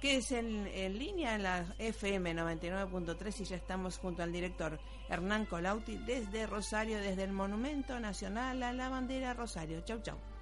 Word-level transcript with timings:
Quédese 0.00 0.38
en, 0.38 0.66
en 0.66 0.98
línea 0.98 1.34
en 1.34 1.42
la 1.42 1.66
FM 1.78 2.34
99.3 2.34 3.40
y 3.40 3.44
ya 3.44 3.56
estamos 3.56 3.98
junto 3.98 4.22
al 4.22 4.32
director 4.32 4.78
Hernán 5.08 5.46
Colauti 5.46 5.96
desde 5.96 6.46
Rosario, 6.46 6.98
desde 6.98 7.24
el 7.24 7.32
Monumento 7.32 7.98
Nacional 8.00 8.62
a 8.62 8.72
la 8.72 8.88
Bandera 8.88 9.34
Rosario. 9.34 9.80
Chau, 9.80 10.00
chau. 10.02 10.18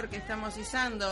Color 0.00 0.10
que 0.10 0.16
estamos 0.16 0.56
izando 0.56 1.04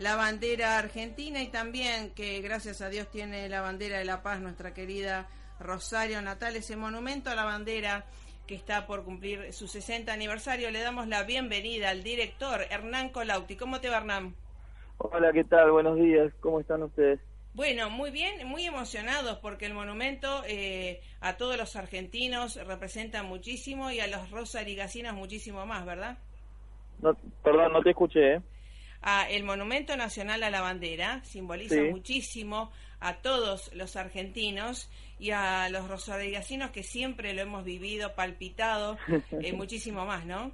la 0.00 0.16
bandera 0.16 0.76
argentina 0.76 1.40
y 1.40 1.48
también 1.48 2.12
que 2.14 2.40
gracias 2.40 2.80
a 2.80 2.88
Dios 2.88 3.08
tiene 3.08 3.48
la 3.48 3.60
bandera 3.60 3.98
de 3.98 4.04
la 4.04 4.24
paz 4.24 4.40
nuestra 4.40 4.74
querida 4.74 5.28
Rosario 5.60 6.20
Natal, 6.20 6.56
ese 6.56 6.74
monumento 6.74 7.30
a 7.30 7.36
la 7.36 7.44
bandera 7.44 8.06
que 8.48 8.56
está 8.56 8.88
por 8.88 9.04
cumplir 9.04 9.52
su 9.52 9.68
60 9.68 10.12
aniversario. 10.12 10.72
Le 10.72 10.80
damos 10.80 11.06
la 11.06 11.22
bienvenida 11.22 11.90
al 11.90 12.02
director 12.02 12.62
Hernán 12.70 13.10
Colauti. 13.10 13.54
¿Cómo 13.54 13.80
te 13.80 13.88
va, 13.88 13.98
Hernán? 13.98 14.34
Hola, 14.98 15.32
¿qué 15.32 15.44
tal? 15.44 15.70
Buenos 15.70 15.96
días. 15.96 16.32
¿Cómo 16.40 16.58
están 16.58 16.82
ustedes? 16.82 17.20
Bueno, 17.52 17.88
muy 17.88 18.10
bien, 18.10 18.48
muy 18.48 18.64
emocionados 18.64 19.38
porque 19.38 19.66
el 19.66 19.74
monumento 19.74 20.42
eh, 20.48 21.00
a 21.20 21.36
todos 21.36 21.56
los 21.56 21.76
argentinos 21.76 22.56
representa 22.66 23.22
muchísimo 23.22 23.92
y 23.92 24.00
a 24.00 24.08
los 24.08 24.28
rosarigasinos 24.32 25.14
muchísimo 25.14 25.64
más, 25.66 25.86
¿verdad? 25.86 26.18
No, 27.00 27.16
perdón, 27.42 27.72
no 27.72 27.82
te 27.82 27.90
escuché. 27.90 28.34
¿eh? 28.34 28.42
Ah, 29.02 29.26
el 29.28 29.44
Monumento 29.44 29.96
Nacional 29.96 30.42
a 30.42 30.50
la 30.50 30.60
Bandera 30.60 31.22
simboliza 31.24 31.82
muchísimo 31.90 32.70
a 33.00 33.16
todos 33.16 33.74
los 33.74 33.96
argentinos 33.96 34.90
y 35.18 35.30
a 35.30 35.68
los 35.68 35.88
rosarigasinos 35.88 36.70
que 36.70 36.82
siempre 36.82 37.34
lo 37.34 37.42
hemos 37.42 37.64
vivido, 37.64 38.14
palpitado, 38.14 38.96
eh, 39.30 39.52
muchísimo 39.52 40.06
más, 40.06 40.24
¿no? 40.24 40.52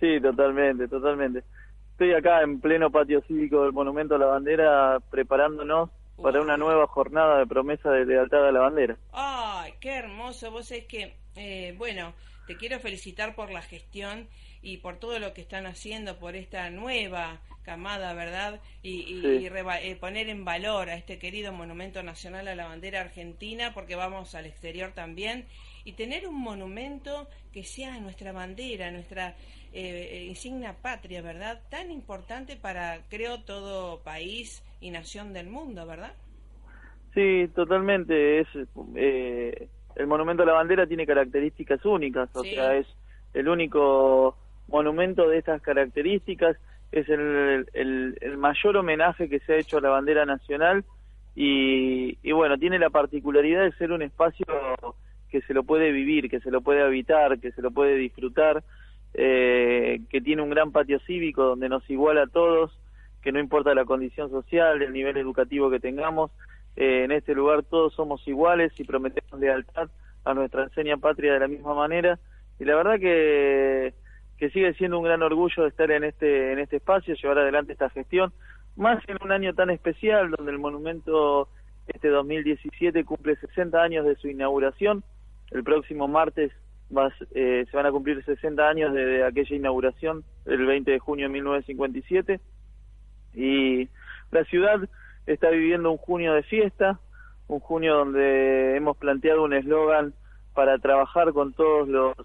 Sí, 0.00 0.20
totalmente, 0.20 0.88
totalmente. 0.88 1.44
Estoy 1.92 2.14
acá 2.14 2.42
en 2.42 2.60
pleno 2.60 2.90
patio 2.90 3.20
cívico 3.28 3.62
del 3.62 3.72
Monumento 3.72 4.14
a 4.16 4.18
la 4.18 4.26
Bandera 4.26 4.98
preparándonos 5.10 5.90
para 6.20 6.40
una 6.40 6.56
nueva 6.56 6.86
jornada 6.86 7.38
de 7.38 7.46
promesa 7.46 7.90
de 7.90 8.04
lealtad 8.04 8.46
a 8.46 8.52
la 8.52 8.60
bandera. 8.60 8.96
¡Ay, 9.12 9.74
qué 9.80 9.96
hermoso! 9.96 10.50
Vos 10.50 10.70
es 10.70 10.84
que, 10.86 11.16
eh, 11.36 11.74
bueno, 11.78 12.14
te 12.46 12.56
quiero 12.56 12.78
felicitar 12.78 13.34
por 13.34 13.50
la 13.50 13.62
gestión 13.62 14.28
y 14.62 14.78
por 14.78 14.98
todo 14.98 15.18
lo 15.18 15.32
que 15.32 15.40
están 15.40 15.66
haciendo 15.66 16.18
por 16.18 16.36
esta 16.36 16.70
nueva 16.70 17.40
camada, 17.62 18.14
¿verdad? 18.14 18.60
Y, 18.82 19.46
eh, 19.46 19.96
poner 20.00 20.28
en 20.28 20.44
valor 20.44 20.88
a 20.88 20.94
este 20.94 21.18
querido 21.18 21.52
monumento 21.52 22.02
nacional 22.02 22.48
a 22.48 22.54
la 22.54 22.66
bandera 22.66 23.00
argentina, 23.00 23.72
porque 23.74 23.96
vamos 23.96 24.34
al 24.34 24.46
exterior 24.46 24.92
también, 24.92 25.46
y 25.84 25.92
tener 25.92 26.26
un 26.26 26.40
monumento 26.40 27.28
que 27.52 27.64
sea 27.64 27.98
nuestra 28.00 28.32
bandera, 28.32 28.90
nuestra 28.90 29.34
eh, 29.72 30.26
insignia 30.28 30.74
patria, 30.80 31.22
¿verdad? 31.22 31.60
Tan 31.70 31.90
importante 31.90 32.56
para, 32.56 33.00
creo, 33.08 33.42
todo 33.42 34.00
país 34.02 34.62
y 34.80 34.90
nación 34.90 35.32
del 35.32 35.48
mundo, 35.48 35.86
¿verdad? 35.86 36.14
Sí, 37.14 37.48
totalmente. 37.54 38.40
Es 38.40 38.48
eh, 38.96 39.68
el 39.96 40.06
monumento 40.06 40.42
a 40.42 40.46
la 40.46 40.52
bandera 40.52 40.86
tiene 40.86 41.06
características 41.06 41.84
únicas, 41.84 42.28
o 42.34 42.42
sea, 42.42 42.76
es 42.76 42.86
el 43.34 43.48
único 43.48 44.36
monumento 44.70 45.28
de 45.28 45.38
estas 45.38 45.60
características. 45.62 46.56
Es 46.92 47.08
el, 47.08 47.66
el, 47.72 48.36
mayor 48.38 48.76
homenaje 48.76 49.28
que 49.28 49.40
se 49.40 49.52
ha 49.52 49.56
hecho 49.58 49.78
a 49.78 49.80
la 49.80 49.90
bandera 49.90 50.26
nacional 50.26 50.84
y, 51.36 52.18
y 52.22 52.32
bueno, 52.32 52.58
tiene 52.58 52.78
la 52.78 52.90
particularidad 52.90 53.62
de 53.62 53.72
ser 53.72 53.92
un 53.92 54.02
espacio 54.02 54.46
que 55.30 55.40
se 55.42 55.54
lo 55.54 55.62
puede 55.62 55.92
vivir, 55.92 56.28
que 56.28 56.40
se 56.40 56.50
lo 56.50 56.60
puede 56.60 56.82
habitar, 56.82 57.38
que 57.38 57.52
se 57.52 57.62
lo 57.62 57.70
puede 57.70 57.94
disfrutar, 57.94 58.64
eh, 59.14 60.00
que 60.10 60.20
tiene 60.20 60.42
un 60.42 60.50
gran 60.50 60.72
patio 60.72 60.98
cívico 61.00 61.44
donde 61.44 61.68
nos 61.68 61.88
iguala 61.88 62.24
a 62.24 62.26
todos, 62.26 62.76
que 63.22 63.32
no 63.32 63.38
importa 63.38 63.74
la 63.74 63.84
condición 63.84 64.30
social, 64.30 64.82
el 64.82 64.92
nivel 64.92 65.16
educativo 65.16 65.70
que 65.70 65.80
tengamos, 65.80 66.30
eh, 66.76 67.04
en 67.04 67.12
este 67.12 67.34
lugar 67.34 67.62
todos 67.62 67.94
somos 67.94 68.26
iguales 68.26 68.72
y 68.78 68.84
prometemos 68.84 69.38
lealtad 69.40 69.88
a 70.24 70.34
nuestra 70.34 70.64
enseña 70.64 70.96
patria 70.96 71.34
de 71.34 71.40
la 71.40 71.48
misma 71.48 71.74
manera. 71.74 72.18
Y 72.58 72.64
la 72.64 72.76
verdad 72.76 72.98
que, 72.98 73.94
que 74.40 74.48
sigue 74.48 74.72
siendo 74.72 74.98
un 74.98 75.04
gran 75.04 75.22
orgullo 75.22 75.66
estar 75.66 75.90
en 75.90 76.02
este, 76.02 76.52
en 76.52 76.58
este 76.58 76.76
espacio, 76.76 77.14
llevar 77.14 77.38
adelante 77.40 77.74
esta 77.74 77.90
gestión, 77.90 78.32
más 78.74 79.06
en 79.06 79.18
un 79.22 79.32
año 79.32 79.52
tan 79.52 79.68
especial 79.68 80.30
donde 80.30 80.50
el 80.50 80.58
monumento 80.58 81.50
este 81.86 82.08
2017 82.08 83.04
cumple 83.04 83.36
60 83.36 83.78
años 83.82 84.06
de 84.06 84.16
su 84.16 84.28
inauguración. 84.28 85.04
El 85.50 85.62
próximo 85.62 86.08
martes 86.08 86.52
eh, 87.34 87.66
se 87.70 87.76
van 87.76 87.84
a 87.84 87.90
cumplir 87.90 88.24
60 88.24 88.66
años 88.66 88.94
de, 88.94 89.24
aquella 89.24 89.56
inauguración, 89.56 90.24
el 90.46 90.64
20 90.64 90.90
de 90.90 90.98
junio 90.98 91.26
de 91.26 91.32
1957. 91.34 92.40
Y 93.34 93.90
la 94.30 94.44
ciudad 94.44 94.88
está 95.26 95.50
viviendo 95.50 95.90
un 95.90 95.98
junio 95.98 96.32
de 96.32 96.44
fiesta, 96.44 96.98
un 97.46 97.60
junio 97.60 97.94
donde 97.94 98.76
hemos 98.76 98.96
planteado 98.96 99.42
un 99.42 99.52
eslogan 99.52 100.14
para 100.54 100.78
trabajar 100.78 101.34
con 101.34 101.52
todos 101.52 101.88
los, 101.88 102.16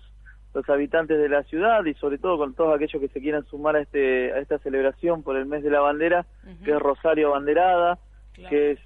los 0.56 0.70
habitantes 0.70 1.20
de 1.20 1.28
la 1.28 1.44
ciudad 1.44 1.84
y 1.84 1.94
sobre 1.96 2.18
todo 2.18 2.38
con 2.38 2.54
todos 2.54 2.74
aquellos 2.74 3.02
que 3.02 3.10
se 3.10 3.20
quieran 3.20 3.46
sumar 3.46 3.76
a, 3.76 3.82
este, 3.82 4.32
a 4.32 4.40
esta 4.40 4.58
celebración 4.60 5.22
por 5.22 5.36
el 5.36 5.46
mes 5.46 5.64
de 5.64 5.70
la 5.70 5.82
bandera, 5.82 6.26
que 6.64 6.72
es 6.72 6.80
Rosario 6.80 7.32
Banderada, 7.32 8.00
que 8.50 8.72
es 8.72 8.80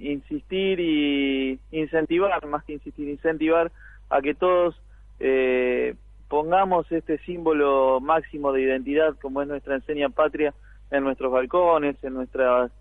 insistir 0.00 0.80
y 0.80 1.60
incentivar, 1.70 2.44
más 2.46 2.64
que 2.64 2.72
insistir, 2.72 3.08
incentivar 3.08 3.70
a 4.10 4.20
que 4.20 4.34
todos 4.34 4.74
eh, 5.20 5.94
pongamos 6.28 6.90
este 6.90 7.18
símbolo 7.18 8.00
máximo 8.00 8.52
de 8.52 8.62
identidad 8.62 9.14
como 9.22 9.42
es 9.42 9.48
nuestra 9.48 9.76
enseña 9.76 10.08
patria 10.08 10.54
en 10.90 11.04
nuestros 11.04 11.30
balcones, 11.30 12.02
en 12.02 12.14
nuestras 12.14 12.72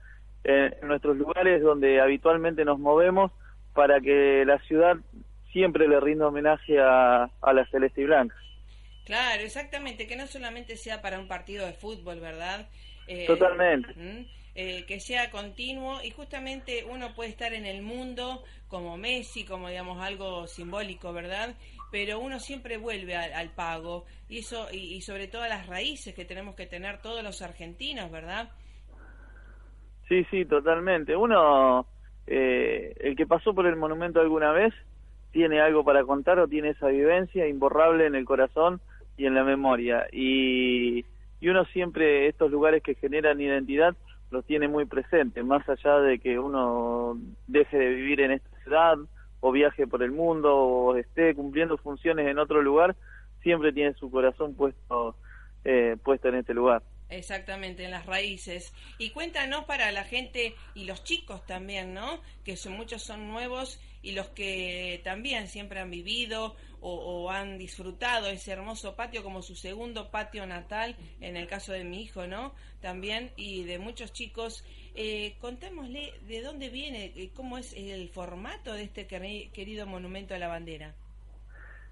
en 0.44 0.88
nuestros 0.88 1.18
lugares 1.18 1.64
donde 1.64 2.00
habitualmente 2.02 2.66
nos 2.66 2.78
movemos 2.78 3.32
para 3.74 4.00
que 4.00 4.46
la 4.46 4.60
ciudad 4.60 4.98
siempre 5.56 5.88
le 5.88 6.02
rinda 6.02 6.28
homenaje 6.28 6.78
a, 6.82 7.30
a 7.42 7.54
la 7.54 7.66
celeste 7.68 8.02
y 8.02 8.06
blanca. 8.06 8.36
Claro, 9.06 9.42
exactamente, 9.42 10.06
que 10.06 10.18
no 10.18 10.28
solamente 10.28 10.76
sea 10.76 11.02
para 11.02 11.18
un 11.18 11.30
partido 11.30 11.66
de 11.66 11.72
fútbol, 11.72 12.20
¿verdad? 12.20 12.68
Eh, 13.08 13.26
Totalmente. 13.26 14.28
Eh, 14.54 14.86
que 14.86 15.00
sea 15.00 15.32
continuo 15.32 16.04
y 16.04 16.12
justamente 16.12 16.86
uno 16.90 17.14
puede 17.16 17.30
estar 17.30 17.54
en 17.54 17.66
el 17.66 17.84
mundo 17.84 18.44
como 18.68 18.98
Messi, 18.98 19.46
como 19.46 19.70
digamos 19.70 20.02
algo 20.02 20.46
simbólico, 20.48 21.14
¿verdad? 21.14 21.56
Pero 21.90 22.20
uno 22.20 22.38
siempre 22.38 22.76
vuelve 22.76 23.16
al, 23.16 23.52
pago 23.52 24.04
y 24.28 24.40
eso 24.40 24.68
y, 24.74 25.00
sobre 25.02 25.30
todo 25.30 25.44
a 25.44 25.48
las 25.48 25.68
raíces 25.68 26.14
que 26.14 26.26
tenemos 26.26 26.56
que 26.56 26.66
tener 26.66 27.02
todos 27.02 27.24
los 27.24 27.42
argentinos, 27.42 28.12
¿verdad? 28.12 28.50
Sí, 30.10 30.26
sí, 30.30 30.44
totalmente. 30.44 31.16
Uno, 31.16 31.88
eh, 32.28 32.94
el 33.00 33.16
que 33.16 33.26
pasó 33.26 33.54
por 33.54 33.68
el 33.68 33.78
monumento 33.78 34.20
alguna 34.20 34.52
vez, 34.52 34.74
tiene 35.36 35.60
algo 35.60 35.84
para 35.84 36.06
contar 36.06 36.40
o 36.40 36.48
tiene 36.48 36.70
esa 36.70 36.88
vivencia 36.88 37.46
imborrable 37.46 38.06
en 38.06 38.16
el 38.16 38.24
corazón 38.24 38.80
y 39.18 39.26
en 39.26 39.36
la 39.36 39.44
memoria. 39.44 40.08
Y, 40.10 41.04
y 41.42 41.50
uno 41.50 41.66
siempre, 41.66 42.30
estos 42.30 42.50
lugares 42.50 42.82
que 42.82 42.96
generan 42.96 43.42
identidad, 43.42 43.98
los 44.32 44.46
tiene 44.46 44.70
muy 44.70 44.86
presente, 44.86 45.44
más 45.44 45.68
allá 45.68 46.00
de 46.00 46.20
que 46.20 46.40
uno 46.40 47.18
deje 47.48 47.78
de 47.78 47.90
vivir 47.90 48.22
en 48.22 48.32
esta 48.32 48.50
ciudad 48.64 48.96
o 49.42 49.52
viaje 49.52 49.86
por 49.88 50.04
el 50.04 50.12
mundo 50.12 50.56
o 50.56 50.96
esté 50.96 51.36
cumpliendo 51.36 51.76
funciones 51.80 52.28
en 52.30 52.40
otro 52.40 52.62
lugar, 52.62 52.96
siempre 53.44 53.74
tiene 53.74 53.94
su 53.96 54.10
corazón 54.10 54.56
puesto, 54.56 55.18
eh, 55.66 55.98
puesto 56.02 56.30
en 56.30 56.36
este 56.36 56.54
lugar. 56.54 56.82
Exactamente, 57.10 57.86
en 57.86 57.92
las 57.92 58.06
raíces. 58.06 58.74
Y 58.98 59.12
cuéntanos 59.12 59.66
para 59.66 59.92
la 59.92 60.04
gente 60.04 60.56
y 60.74 60.86
los 60.86 61.04
chicos 61.04 61.46
también, 61.46 61.94
¿no? 61.94 62.20
Que 62.44 62.58
son, 62.58 62.74
muchos 62.74 63.04
son 63.04 63.28
nuevos 63.28 63.80
y 64.02 64.14
los 64.14 64.28
que 64.30 65.02
también 65.04 65.48
siempre 65.48 65.80
han 65.80 65.90
vivido 65.90 66.56
o, 66.88 67.32
han 67.32 67.58
disfrutado 67.58 68.28
ese 68.28 68.52
hermoso 68.52 68.96
patio 68.96 69.24
como 69.24 69.42
su 69.42 69.56
segundo 69.56 70.12
patio 70.12 70.46
natal, 70.46 70.96
en 71.20 71.36
el 71.36 71.48
caso 71.48 71.74
de 71.74 71.84
mi 71.84 72.04
hijo, 72.04 72.28
¿no? 72.28 72.54
También, 72.80 73.32
y 73.36 73.64
de 73.64 73.80
muchos 73.80 74.14
chicos. 74.14 74.64
Eh, 74.94 75.36
contémosle 75.42 76.14
de 76.28 76.42
dónde 76.42 76.70
viene, 76.70 77.12
eh, 77.16 77.32
cómo 77.36 77.58
es 77.58 77.74
el 77.74 78.08
formato 78.10 78.74
de 78.74 78.84
este 78.84 79.08
querido 79.08 79.88
Monumento 79.88 80.36
a 80.36 80.38
la 80.38 80.48
Bandera. 80.48 80.94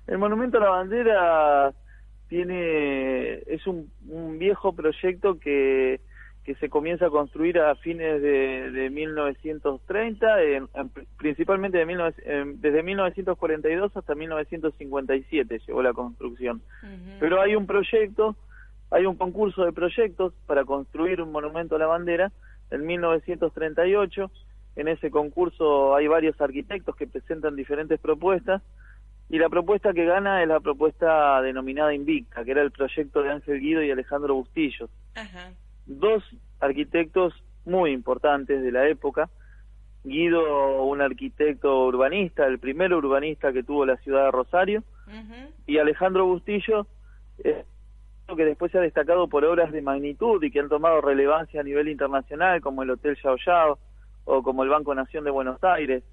El 0.05 0.19
Monumento 0.19 0.57
a 0.57 0.61
la 0.61 0.69
Bandera 0.69 1.73
tiene 2.27 3.33
es 3.47 3.65
un, 3.67 3.89
viejo 4.37 4.73
proyecto 4.73 5.39
que, 5.39 6.01
que 6.43 6.55
se 6.55 6.69
comienza 6.69 7.07
a 7.07 7.09
construir 7.09 7.59
a 7.59 7.75
fines 7.75 8.21
de, 8.21 8.71
de 8.71 8.89
1930, 8.89 10.27
principalmente 11.17 11.77
de 11.77 12.13
desde 12.55 12.83
1942 12.83 13.95
hasta 13.95 14.15
1957 14.15 15.61
llegó 15.65 15.81
la 15.81 15.93
construcción. 15.93 16.61
Pero 17.19 17.41
hay 17.41 17.55
un 17.55 17.65
proyecto, 17.65 18.35
hay 18.91 19.05
un 19.05 19.15
concurso 19.15 19.63
de 19.63 19.71
proyectos 19.71 20.33
para 20.45 20.65
construir 20.65 21.21
un 21.21 21.31
monumento 21.31 21.75
a 21.75 21.79
la 21.79 21.87
bandera 21.87 22.31
en 22.71 22.85
1938. 22.85 24.31
En 24.75 24.87
ese 24.87 25.11
concurso 25.11 25.95
hay 25.95 26.07
varios 26.07 26.39
arquitectos 26.41 26.95
que 26.95 27.07
presentan 27.07 27.55
diferentes 27.55 27.99
propuestas 27.99 28.61
y 29.33 29.39
la 29.39 29.49
propuesta 29.49 29.93
que 29.93 30.05
gana 30.05 30.43
es 30.43 30.47
la 30.47 30.59
propuesta 30.59 31.41
denominada 31.41 31.91
Invicta, 31.91 32.45
que 32.45 32.51
era 32.51 32.61
el 32.61 32.69
proyecto 32.69 33.23
de 33.23 33.31
Ángel 33.31 33.61
Guido 33.61 33.81
y 33.81 33.89
Alejandro 33.89 34.35
Bustillos. 34.35 34.91
Dos 35.87 36.23
arquitectos 36.59 37.33
muy 37.65 37.93
importantes 37.93 38.61
de 38.61 38.71
la 38.71 38.87
época. 38.87 39.31
Guido, 40.03 40.83
un 40.83 41.01
arquitecto 41.01 41.83
urbanista, 41.87 42.45
el 42.45 42.59
primer 42.59 42.93
urbanista 42.93 43.51
que 43.51 43.63
tuvo 43.63 43.87
la 43.87 43.97
ciudad 43.97 44.25
de 44.25 44.31
Rosario, 44.31 44.83
y 45.65 45.79
Alejandro 45.79 46.27
Bustillo, 46.27 46.85
eh, 47.43 47.65
que 48.37 48.45
después 48.45 48.71
se 48.71 48.77
ha 48.77 48.81
destacado 48.81 49.27
por 49.29 49.43
obras 49.45 49.71
de 49.71 49.81
magnitud 49.81 50.43
y 50.43 50.51
que 50.51 50.59
han 50.59 50.69
tomado 50.69 51.01
relevancia 51.01 51.61
a 51.61 51.63
nivel 51.63 51.87
internacional, 51.87 52.61
como 52.61 52.83
el 52.83 52.91
Hotel 52.91 53.17
Yao 53.23 53.37
Yao 53.43 53.79
o 54.25 54.43
como 54.43 54.61
el 54.61 54.69
Banco 54.69 54.93
Nación 54.93 55.23
de 55.23 55.31
Buenos 55.31 55.63
Aires. 55.63 56.03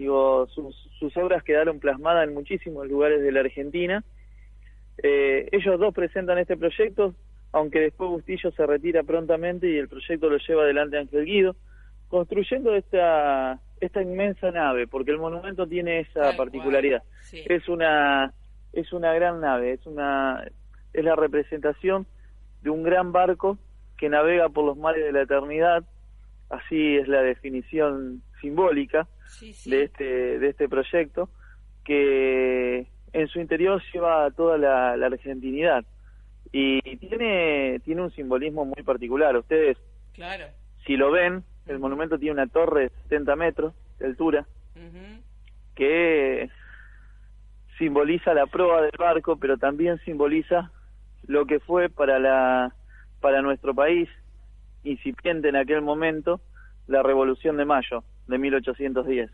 Digo, 0.00 0.46
sus, 0.46 0.74
sus 0.98 1.14
obras 1.18 1.42
quedaron 1.42 1.78
plasmadas 1.78 2.26
en 2.26 2.32
muchísimos 2.32 2.88
lugares 2.88 3.20
de 3.20 3.32
la 3.32 3.40
Argentina. 3.40 4.02
Eh, 5.02 5.46
ellos 5.52 5.78
dos 5.78 5.92
presentan 5.92 6.38
este 6.38 6.56
proyecto, 6.56 7.14
aunque 7.52 7.80
después 7.80 8.08
Bustillo 8.08 8.50
se 8.50 8.64
retira 8.64 9.02
prontamente 9.02 9.68
y 9.68 9.76
el 9.76 9.88
proyecto 9.88 10.30
lo 10.30 10.38
lleva 10.38 10.62
adelante 10.62 10.96
Ángel 10.96 11.26
Guido, 11.26 11.54
construyendo 12.08 12.74
esta, 12.74 13.60
esta 13.78 14.00
inmensa 14.00 14.50
nave, 14.50 14.86
porque 14.86 15.10
el 15.10 15.18
monumento 15.18 15.66
tiene 15.66 16.00
esa 16.00 16.34
particularidad. 16.34 17.02
Es 17.30 17.68
una 17.68 18.32
es 18.72 18.94
una 18.94 19.12
gran 19.12 19.42
nave, 19.42 19.72
es 19.72 19.84
una 19.84 20.46
es 20.94 21.04
la 21.04 21.14
representación 21.14 22.06
de 22.62 22.70
un 22.70 22.84
gran 22.84 23.12
barco 23.12 23.58
que 23.98 24.08
navega 24.08 24.48
por 24.48 24.64
los 24.64 24.78
mares 24.78 25.04
de 25.04 25.12
la 25.12 25.24
eternidad, 25.24 25.84
así 26.48 26.96
es 26.96 27.06
la 27.06 27.20
definición 27.20 28.22
simbólica 28.40 29.06
de 29.66 29.84
este 29.84 30.38
de 30.38 30.48
este 30.48 30.68
proyecto 30.68 31.28
que 31.84 32.86
en 33.12 33.28
su 33.28 33.40
interior 33.40 33.82
lleva 33.92 34.30
toda 34.30 34.58
la, 34.58 34.96
la 34.96 35.06
argentinidad. 35.06 35.84
Y 36.52 36.96
tiene 36.96 37.80
tiene 37.84 38.02
un 38.02 38.10
simbolismo 38.12 38.64
muy 38.64 38.82
particular. 38.82 39.36
Ustedes, 39.36 39.78
claro. 40.12 40.46
si 40.86 40.96
lo 40.96 41.10
ven, 41.10 41.44
el 41.66 41.78
monumento 41.78 42.18
tiene 42.18 42.34
una 42.34 42.46
torre 42.46 42.82
de 42.82 42.88
70 43.04 43.36
metros 43.36 43.74
de 43.98 44.06
altura 44.06 44.46
que 45.74 46.50
simboliza 47.78 48.34
la 48.34 48.46
proa 48.46 48.82
del 48.82 48.92
barco, 48.98 49.36
pero 49.36 49.56
también 49.56 49.98
simboliza 50.04 50.70
lo 51.26 51.46
que 51.46 51.60
fue 51.60 51.88
para 51.88 52.18
la 52.18 52.74
para 53.20 53.42
nuestro 53.42 53.74
país 53.74 54.08
incipiente 54.82 55.48
en 55.48 55.56
aquel 55.56 55.82
momento 55.82 56.40
la 56.86 57.02
Revolución 57.02 57.56
de 57.56 57.64
Mayo 57.64 58.02
de 58.30 58.38
1810. 58.38 59.30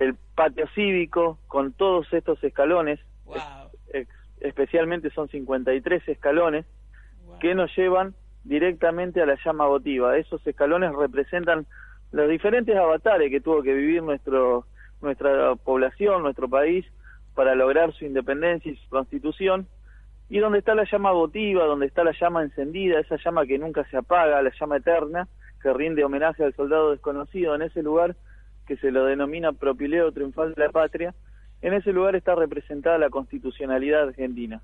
El 0.00 0.16
patio 0.34 0.66
cívico 0.74 1.38
con 1.46 1.72
todos 1.72 2.12
estos 2.12 2.42
escalones, 2.42 2.98
especialmente 4.40 5.10
son 5.10 5.28
53 5.28 6.08
escalones 6.08 6.66
que 7.40 7.54
nos 7.54 7.74
llevan 7.76 8.14
directamente 8.42 9.22
a 9.22 9.26
la 9.26 9.38
llama 9.44 9.66
votiva. 9.66 10.16
Esos 10.16 10.44
escalones 10.46 10.92
representan 10.92 11.66
los 12.10 12.28
diferentes 12.28 12.76
avatares 12.76 13.30
que 13.30 13.40
tuvo 13.40 13.62
que 13.62 13.72
vivir 13.72 14.02
nuestro 14.02 14.66
nuestra 15.02 15.56
población, 15.56 16.22
nuestro 16.22 16.48
país 16.48 16.86
para 17.34 17.54
lograr 17.54 17.92
su 17.92 18.04
independencia 18.04 18.70
y 18.70 18.76
su 18.76 18.88
constitución, 18.88 19.66
y 20.28 20.38
donde 20.38 20.60
está 20.60 20.74
la 20.74 20.84
llama 20.90 21.12
votiva, 21.12 21.64
donde 21.64 21.86
está 21.86 22.04
la 22.04 22.12
llama 22.18 22.42
encendida, 22.42 23.00
esa 23.00 23.16
llama 23.16 23.46
que 23.46 23.58
nunca 23.58 23.84
se 23.90 23.96
apaga, 23.96 24.40
la 24.42 24.52
llama 24.58 24.76
eterna, 24.76 25.28
que 25.62 25.72
rinde 25.72 26.04
homenaje 26.04 26.44
al 26.44 26.54
soldado 26.54 26.90
desconocido, 26.90 27.54
en 27.54 27.62
ese 27.62 27.82
lugar 27.82 28.16
que 28.66 28.76
se 28.76 28.90
lo 28.90 29.04
denomina 29.04 29.52
propileo 29.52 30.12
triunfal 30.12 30.54
de 30.54 30.64
la 30.64 30.70
patria, 30.70 31.14
en 31.62 31.74
ese 31.74 31.92
lugar 31.92 32.16
está 32.16 32.34
representada 32.34 32.98
la 32.98 33.10
constitucionalidad 33.10 34.08
argentina, 34.08 34.60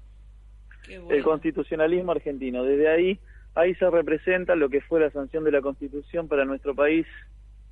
el 0.89 1.23
constitucionalismo 1.23 2.13
argentino. 2.13 2.65
Desde 2.65 2.89
ahí, 2.89 3.19
ahí 3.55 3.75
se 3.77 3.89
representa 3.89 4.57
lo 4.57 4.69
que 4.69 4.81
fue 4.81 5.01
la 5.01 5.11
sanción 5.11 5.45
de 5.45 5.53
la 5.53 5.61
constitución 5.61 6.29
para 6.29 6.45
nuestro 6.45 6.75
país 6.75 7.07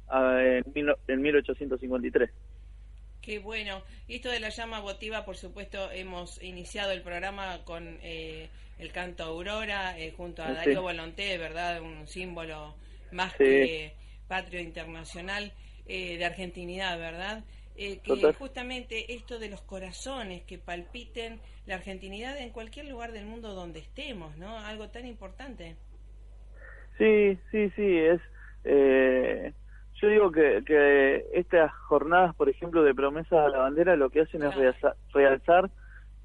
ah, 0.08 0.38
en, 0.40 0.64
en 1.08 1.22
1853. 1.22 2.30
Qué 3.26 3.40
bueno. 3.40 3.82
Esto 4.06 4.30
de 4.30 4.38
la 4.38 4.50
llama 4.50 4.78
votiva, 4.78 5.24
por 5.24 5.36
supuesto, 5.36 5.90
hemos 5.90 6.40
iniciado 6.40 6.92
el 6.92 7.02
programa 7.02 7.58
con 7.64 7.98
eh, 8.02 8.48
el 8.78 8.92
canto 8.92 9.24
Aurora 9.24 9.98
eh, 9.98 10.12
junto 10.16 10.44
a 10.44 10.52
Darío 10.52 10.82
Volonté, 10.82 11.36
¿verdad? 11.36 11.82
Un 11.82 12.06
símbolo 12.06 12.76
más 13.12 13.34
que 13.34 13.94
patrio 14.28 14.60
internacional 14.60 15.52
eh, 15.86 16.18
de 16.18 16.24
argentinidad, 16.24 16.98
¿verdad? 16.98 17.44
que 17.76 18.32
justamente 18.38 19.12
esto 19.12 19.38
de 19.38 19.50
los 19.50 19.60
corazones 19.60 20.42
que 20.44 20.56
palpiten 20.56 21.40
la 21.66 21.74
argentinidad 21.74 22.38
en 22.38 22.48
cualquier 22.48 22.86
lugar 22.86 23.12
del 23.12 23.26
mundo 23.26 23.52
donde 23.52 23.80
estemos, 23.80 24.34
¿no? 24.38 24.58
Algo 24.58 24.88
tan 24.88 25.04
importante. 25.04 25.76
Sí, 26.96 27.38
sí, 27.50 27.70
sí, 27.76 27.98
es 27.98 28.20
yo 30.00 30.08
digo 30.08 30.30
que, 30.30 30.62
que 30.66 31.24
estas 31.32 31.72
jornadas, 31.88 32.34
por 32.34 32.48
ejemplo, 32.48 32.82
de 32.82 32.94
promesas 32.94 33.32
a 33.32 33.48
la 33.48 33.58
bandera, 33.58 33.96
lo 33.96 34.10
que 34.10 34.20
hacen 34.22 34.42
es 34.42 34.54
realzar, 35.12 35.70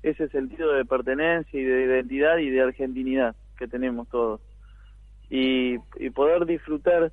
ese 0.03 0.27
sentido 0.29 0.73
de 0.73 0.83
pertenencia 0.83 1.59
y 1.59 1.63
de 1.63 1.83
identidad 1.83 2.37
y 2.37 2.49
de 2.49 2.61
argentinidad 2.61 3.35
que 3.57 3.67
tenemos 3.67 4.09
todos. 4.09 4.41
Y, 5.31 5.77
y 5.97 6.09
poder 6.11 6.45
disfrutar 6.45 7.11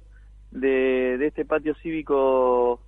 de, 0.51 1.17
de 1.19 1.27
este 1.27 1.45
patio 1.45 1.75
cívico 1.77 2.81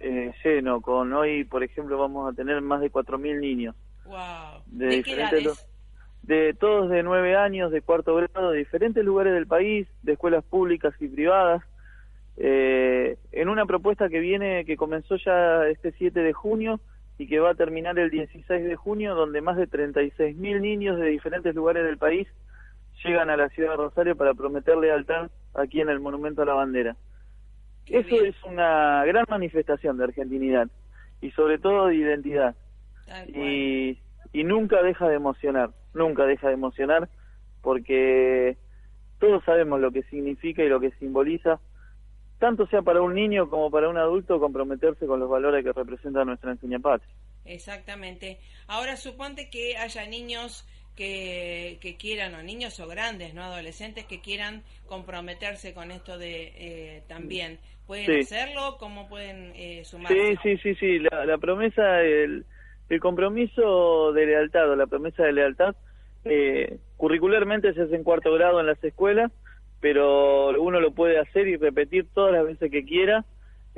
eh, 0.00 0.32
lleno, 0.42 0.80
con 0.80 1.12
hoy, 1.12 1.44
por 1.44 1.62
ejemplo, 1.62 1.98
vamos 1.98 2.32
a 2.32 2.34
tener 2.34 2.60
más 2.62 2.80
de 2.80 2.90
4.000 2.90 3.38
niños. 3.38 3.76
Wow. 4.06 4.62
De, 4.66 4.88
diferentes 4.88 5.68
de 6.28 6.52
todos 6.52 6.90
de 6.90 7.02
nueve 7.02 7.36
años, 7.36 7.70
de 7.70 7.80
cuarto 7.80 8.14
grado, 8.14 8.50
de 8.50 8.58
diferentes 8.58 9.02
lugares 9.02 9.32
del 9.32 9.46
país, 9.46 9.88
de 10.02 10.12
escuelas 10.12 10.44
públicas 10.44 10.94
y 11.00 11.08
privadas, 11.08 11.62
eh, 12.36 13.16
en 13.32 13.48
una 13.48 13.64
propuesta 13.64 14.10
que 14.10 14.20
viene, 14.20 14.66
que 14.66 14.76
comenzó 14.76 15.16
ya 15.16 15.66
este 15.68 15.92
7 15.92 16.20
de 16.20 16.32
junio 16.34 16.80
y 17.16 17.26
que 17.26 17.40
va 17.40 17.50
a 17.50 17.54
terminar 17.54 17.98
el 17.98 18.10
16 18.10 18.64
de 18.64 18.76
junio, 18.76 19.14
donde 19.14 19.40
más 19.40 19.56
de 19.56 19.68
36.000 19.68 20.60
niños 20.60 20.98
de 20.98 21.06
diferentes 21.06 21.54
lugares 21.54 21.84
del 21.84 21.96
país 21.96 22.28
llegan 23.04 23.30
a 23.30 23.36
la 23.36 23.48
ciudad 23.50 23.70
de 23.70 23.76
Rosario 23.76 24.16
para 24.16 24.34
prometer 24.34 24.76
lealtad 24.76 25.30
aquí 25.54 25.80
en 25.80 25.88
el 25.88 26.00
Monumento 26.00 26.42
a 26.42 26.46
la 26.46 26.54
Bandera. 26.54 26.96
Eso 27.86 28.16
es 28.22 28.34
una 28.44 29.04
gran 29.06 29.24
manifestación 29.28 29.96
de 29.96 30.04
argentinidad 30.04 30.68
y 31.20 31.30
sobre 31.30 31.58
todo 31.58 31.86
de 31.86 31.96
identidad. 31.96 32.54
Y, 33.28 33.98
y 34.32 34.44
nunca 34.44 34.82
deja 34.82 35.08
de 35.08 35.14
emocionar, 35.14 35.70
nunca 35.94 36.26
deja 36.26 36.48
de 36.48 36.54
emocionar 36.54 37.08
porque 37.62 38.58
todos 39.18 39.42
sabemos 39.44 39.80
lo 39.80 39.90
que 39.90 40.02
significa 40.04 40.62
y 40.62 40.68
lo 40.68 40.80
que 40.80 40.90
simboliza 40.92 41.60
tanto 42.38 42.66
sea 42.68 42.82
para 42.82 43.02
un 43.02 43.14
niño 43.14 43.50
como 43.50 43.70
para 43.70 43.88
un 43.88 43.96
adulto, 43.96 44.38
comprometerse 44.38 45.06
con 45.06 45.20
los 45.20 45.28
valores 45.28 45.64
que 45.64 45.72
representa 45.72 46.24
nuestra 46.24 46.52
enseña 46.52 46.78
patria. 46.78 47.12
Exactamente. 47.44 48.38
Ahora 48.66 48.96
suponte 48.96 49.50
que 49.50 49.76
haya 49.76 50.06
niños 50.06 50.66
que, 50.98 51.78
que, 51.80 51.96
quieran, 51.96 52.34
o 52.34 52.42
niños 52.42 52.80
o 52.80 52.88
grandes, 52.88 53.32
no 53.32 53.44
adolescentes, 53.44 54.04
que 54.04 54.20
quieran 54.20 54.64
comprometerse 54.86 55.72
con 55.72 55.92
esto 55.92 56.18
de 56.18 56.52
eh, 56.56 57.02
también. 57.06 57.58
¿Pueden 57.86 58.20
hacerlo? 58.20 58.76
¿Cómo 58.78 59.08
pueden 59.08 59.52
eh, 59.54 59.84
sumarse? 59.84 60.36
Sí, 60.42 60.56
sí, 60.56 60.58
sí, 60.58 60.74
sí. 60.74 60.98
La, 60.98 61.24
la 61.24 61.38
promesa, 61.38 62.02
el, 62.02 62.44
el 62.88 63.00
compromiso 63.00 64.12
de 64.12 64.26
lealtad 64.26 64.68
o 64.68 64.76
la 64.76 64.86
promesa 64.86 65.22
de 65.22 65.32
lealtad, 65.32 65.76
eh, 66.24 66.78
curricularmente 66.96 67.72
se 67.72 67.82
hace 67.82 67.94
en 67.94 68.02
cuarto 68.02 68.32
grado 68.34 68.60
en 68.60 68.66
las 68.66 68.82
escuelas 68.82 69.30
pero 69.80 70.60
uno 70.60 70.80
lo 70.80 70.92
puede 70.92 71.18
hacer 71.18 71.46
y 71.46 71.56
repetir 71.56 72.06
todas 72.12 72.32
las 72.32 72.44
veces 72.44 72.70
que 72.70 72.84
quiera. 72.84 73.24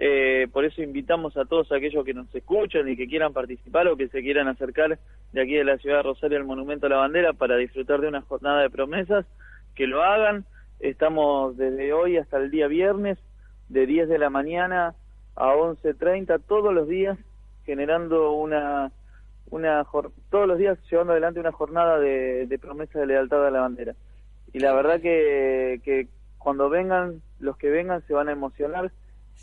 Eh, 0.02 0.48
por 0.50 0.64
eso 0.64 0.80
invitamos 0.80 1.36
a 1.36 1.44
todos 1.44 1.70
aquellos 1.72 2.06
que 2.06 2.14
nos 2.14 2.34
escuchan 2.34 2.88
y 2.88 2.96
que 2.96 3.06
quieran 3.06 3.34
participar 3.34 3.86
o 3.86 3.98
que 3.98 4.08
se 4.08 4.22
quieran 4.22 4.48
acercar 4.48 4.98
de 5.32 5.42
aquí 5.42 5.52
de 5.52 5.64
la 5.64 5.76
ciudad 5.76 5.98
de 5.98 6.04
Rosario 6.04 6.38
al 6.38 6.44
Monumento 6.44 6.86
a 6.86 6.88
la 6.88 6.96
Bandera 6.96 7.34
para 7.34 7.56
disfrutar 7.56 8.00
de 8.00 8.08
una 8.08 8.22
jornada 8.22 8.62
de 8.62 8.70
promesas, 8.70 9.26
que 9.74 9.86
lo 9.86 10.02
hagan. 10.02 10.46
Estamos 10.78 11.58
desde 11.58 11.92
hoy 11.92 12.16
hasta 12.16 12.38
el 12.38 12.50
día 12.50 12.66
viernes, 12.66 13.18
de 13.68 13.84
10 13.84 14.08
de 14.08 14.18
la 14.18 14.30
mañana 14.30 14.94
a 15.36 15.54
11.30, 15.54 16.40
todos 16.48 16.72
los 16.72 16.88
días, 16.88 17.18
generando 17.66 18.32
una, 18.32 18.92
una 19.50 19.86
todos 20.30 20.48
los 20.48 20.56
días 20.56 20.78
llevando 20.90 21.12
adelante 21.12 21.40
una 21.40 21.52
jornada 21.52 21.98
de, 21.98 22.46
de 22.46 22.58
promesa 22.58 22.98
de 22.98 23.06
lealtad 23.06 23.46
a 23.46 23.50
la 23.50 23.60
bandera 23.60 23.94
y 24.52 24.58
la 24.60 24.72
verdad 24.72 25.00
que, 25.00 25.80
que 25.84 26.08
cuando 26.38 26.68
vengan, 26.68 27.22
los 27.38 27.56
que 27.56 27.70
vengan 27.70 28.02
se 28.06 28.14
van 28.14 28.28
a 28.28 28.32
emocionar 28.32 28.90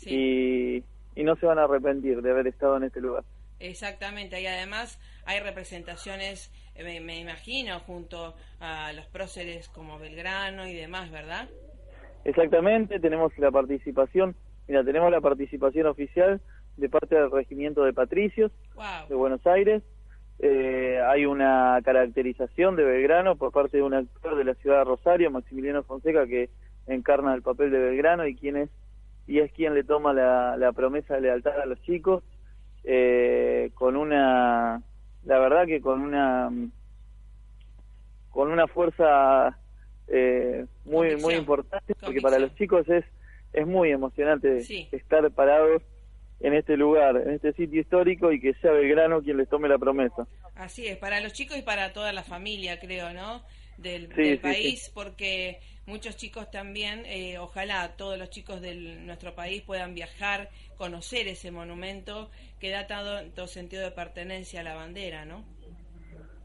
y, 0.06 0.82
y 1.14 1.24
no 1.24 1.36
se 1.36 1.46
van 1.46 1.58
a 1.58 1.64
arrepentir 1.64 2.22
de 2.22 2.30
haber 2.30 2.46
estado 2.46 2.76
en 2.76 2.84
este 2.84 3.00
lugar. 3.00 3.24
Exactamente, 3.60 4.40
y 4.40 4.46
además 4.46 5.00
hay 5.24 5.40
representaciones, 5.40 6.52
eh, 6.76 7.00
me, 7.00 7.18
imagino, 7.18 7.80
junto 7.80 8.34
a 8.60 8.92
los 8.92 9.06
próceres 9.06 9.68
como 9.68 9.98
Belgrano 9.98 10.68
y 10.68 10.74
demás, 10.74 11.10
¿verdad? 11.10 11.48
Exactamente, 12.24 13.00
tenemos 13.00 13.36
la 13.38 13.50
participación, 13.50 14.36
mira, 14.68 14.84
tenemos 14.84 15.10
la 15.10 15.20
participación 15.20 15.86
oficial 15.86 16.40
de 16.76 16.88
parte 16.88 17.16
del 17.16 17.32
Regimiento 17.32 17.82
de 17.82 17.92
Patricios 17.92 18.52
de 19.08 19.14
Buenos 19.14 19.44
Aires, 19.46 19.82
eh, 20.40 21.00
hay 21.04 21.26
una 21.26 21.80
caracterización 21.84 22.76
de 22.76 22.84
Belgrano 22.84 23.34
por 23.34 23.50
parte 23.50 23.78
de 23.78 23.82
un 23.82 23.94
actor 23.94 24.36
de 24.36 24.44
la 24.44 24.54
ciudad 24.54 24.78
de 24.78 24.84
Rosario, 24.84 25.32
Maximiliano 25.32 25.82
Fonseca, 25.82 26.28
que 26.28 26.48
encarna 26.86 27.34
el 27.34 27.42
papel 27.42 27.72
de 27.72 27.78
Belgrano 27.80 28.24
y 28.24 28.36
quien 28.36 28.56
es 28.56 28.70
y 29.28 29.38
es 29.40 29.52
quien 29.52 29.74
le 29.74 29.84
toma 29.84 30.12
la, 30.12 30.72
promesa 30.74 31.14
de 31.14 31.20
lealtad 31.20 31.60
a 31.60 31.66
los 31.66 31.80
chicos 31.82 32.24
eh, 32.82 33.70
con 33.74 33.96
una 33.96 34.82
la 35.24 35.38
verdad 35.38 35.66
que 35.66 35.80
con 35.80 36.00
una 36.00 36.50
con 38.30 38.50
una 38.50 38.66
fuerza 38.66 39.58
eh, 40.08 40.64
muy 40.86 41.16
muy 41.16 41.34
importante 41.34 41.94
porque 42.00 42.20
para 42.20 42.38
los 42.38 42.54
chicos 42.56 42.88
es 42.88 43.04
es 43.52 43.66
muy 43.66 43.90
emocionante 43.90 44.58
estar 44.92 45.30
parados 45.30 45.82
en 46.40 46.54
este 46.54 46.76
lugar, 46.76 47.16
en 47.16 47.30
este 47.30 47.52
sitio 47.52 47.80
histórico 47.80 48.32
y 48.32 48.40
que 48.40 48.54
sea 48.54 48.70
Belgrano 48.70 49.22
quien 49.22 49.38
les 49.38 49.48
tome 49.48 49.68
la 49.68 49.78
promesa. 49.78 50.26
Así 50.54 50.86
es, 50.86 50.96
para 50.96 51.20
los 51.20 51.32
chicos 51.32 51.56
y 51.56 51.62
para 51.62 51.92
toda 51.92 52.12
la 52.12 52.22
familia, 52.22 52.78
creo, 52.78 53.12
¿no? 53.12 53.42
Del, 53.76 54.08
país, 54.40 54.90
porque 54.92 55.60
muchos 55.88 56.16
chicos 56.16 56.50
también, 56.50 57.02
eh, 57.06 57.38
ojalá 57.38 57.96
todos 57.96 58.18
los 58.18 58.30
chicos 58.30 58.60
de 58.60 58.74
nuestro 58.74 59.34
país 59.34 59.62
puedan 59.62 59.94
viajar, 59.94 60.50
conocer 60.76 61.26
ese 61.26 61.50
monumento 61.50 62.30
que 62.60 62.70
da 62.70 62.86
todo 62.86 63.46
sentido 63.46 63.82
de 63.82 63.90
pertenencia 63.90 64.60
a 64.60 64.64
la 64.64 64.74
bandera, 64.74 65.24
¿no? 65.24 65.42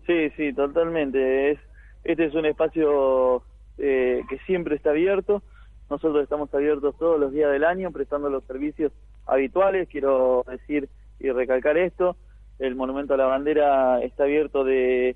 Sí, 0.07 0.29
sí, 0.35 0.53
totalmente. 0.53 1.51
Es, 1.51 1.59
este 2.03 2.25
es 2.25 2.33
un 2.33 2.45
espacio 2.45 3.43
eh, 3.77 4.21
que 4.29 4.37
siempre 4.39 4.75
está 4.75 4.91
abierto. 4.91 5.43
Nosotros 5.89 6.23
estamos 6.23 6.53
abiertos 6.53 6.97
todos 6.97 7.19
los 7.19 7.31
días 7.31 7.51
del 7.51 7.65
año 7.65 7.91
prestando 7.91 8.29
los 8.29 8.43
servicios 8.45 8.91
habituales. 9.25 9.87
Quiero 9.89 10.43
decir 10.47 10.89
y 11.19 11.29
recalcar 11.29 11.77
esto. 11.77 12.15
El 12.59 12.75
Monumento 12.75 13.13
a 13.13 13.17
la 13.17 13.25
Bandera 13.25 14.01
está 14.01 14.23
abierto 14.23 14.63
de, 14.63 15.15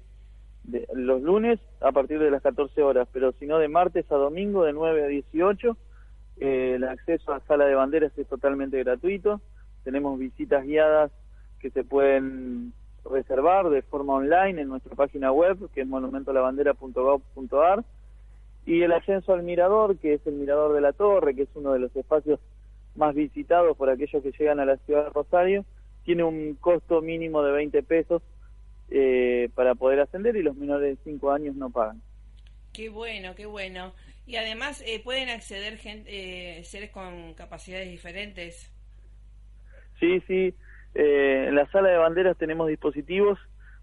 los 0.93 1.21
lunes 1.21 1.59
a 1.81 1.91
partir 1.91 2.19
de 2.19 2.31
las 2.31 2.41
14 2.41 2.81
horas, 2.83 3.07
pero 3.12 3.31
si 3.33 3.45
no 3.45 3.57
de 3.57 3.67
martes 3.67 4.12
a 4.12 4.15
domingo 4.15 4.63
de 4.63 4.74
9 4.74 5.03
a 5.03 5.07
18. 5.07 5.77
Eh, 6.39 6.74
el 6.75 6.83
acceso 6.83 7.33
a 7.33 7.39
sala 7.41 7.65
de 7.65 7.75
banderas 7.75 8.15
es 8.17 8.27
totalmente 8.27 8.77
gratuito. 8.83 9.41
Tenemos 9.83 10.19
visitas 10.19 10.63
guiadas 10.65 11.12
que 11.59 11.71
se 11.71 11.83
pueden 11.83 12.74
reservar 13.09 13.69
de 13.69 13.81
forma 13.81 14.13
online 14.13 14.62
en 14.62 14.67
nuestra 14.67 14.95
página 14.95 15.31
web, 15.31 15.57
que 15.74 15.81
es 15.81 15.88
monumentolavandera.gov.ar, 15.88 17.83
y 18.65 18.81
el 18.81 18.91
ascenso 18.91 19.33
al 19.33 19.43
mirador, 19.43 19.97
que 19.97 20.15
es 20.15 20.27
el 20.27 20.36
mirador 20.36 20.74
de 20.74 20.81
la 20.81 20.93
torre, 20.93 21.33
que 21.33 21.43
es 21.43 21.50
uno 21.55 21.71
de 21.74 21.79
los 21.79 21.95
espacios 21.95 22.39
más 22.95 23.15
visitados 23.15 23.77
por 23.77 23.89
aquellos 23.89 24.21
que 24.21 24.33
llegan 24.38 24.59
a 24.59 24.65
la 24.65 24.77
ciudad 24.77 25.05
de 25.05 25.09
Rosario, 25.12 25.65
tiene 26.03 26.24
un 26.24 26.55
costo 26.55 27.01
mínimo 27.01 27.41
de 27.43 27.51
20 27.51 27.83
pesos 27.83 28.21
eh, 28.89 29.50
para 29.56 29.75
poder 29.75 30.00
ascender 30.00 30.36
y 30.36 30.44
los 30.44 30.56
menores 30.56 30.98
de 30.98 31.03
5 31.03 31.32
años 31.32 31.56
no 31.56 31.70
pagan. 31.70 32.01
Qué 32.74 32.89
bueno, 32.89 33.34
qué 33.36 33.46
bueno. 33.46 33.94
Y 34.27 34.36
además 34.36 34.84
eh, 34.86 35.01
pueden 35.03 35.29
acceder 35.29 35.77
gente, 35.77 36.60
eh, 36.60 36.63
seres 36.63 36.91
con 36.91 37.34
capacidades 37.34 37.89
diferentes. 37.89 38.72
Sí, 40.00 40.22
sí. 40.27 40.53
Eh, 40.94 41.46
en 41.48 41.56
la 41.56 41.65
sala 41.72 41.89
de 41.89 41.98
banderas 41.98 42.38
tenemos 42.38 42.67
dispositivos 42.67 43.39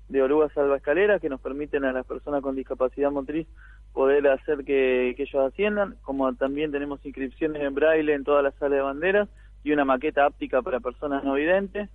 de 0.08 0.22
oruga 0.22 0.48
salva 0.50 0.76
escalera 0.76 1.18
que 1.18 1.28
nos 1.28 1.40
permiten 1.40 1.84
a 1.84 1.92
las 1.92 2.04
personas 2.04 2.42
con 2.42 2.56
discapacidad 2.56 3.10
motriz 3.10 3.46
poder 3.92 4.26
hacer 4.28 4.64
que, 4.64 5.10
ellos 5.10 5.34
asciendan, 5.46 5.96
como 6.02 6.34
también 6.34 6.72
tenemos 6.72 7.04
inscripciones 7.06 7.62
en 7.62 7.74
braille 7.74 8.12
en 8.12 8.24
toda 8.24 8.42
la 8.42 8.50
sala 8.52 8.76
de 8.76 8.82
banderas 8.82 9.28
y 9.62 9.72
una 9.72 9.84
maqueta 9.84 10.26
áptica 10.26 10.60
para 10.60 10.80
personas 10.80 11.24
no 11.24 11.34
videntes. 11.34 11.88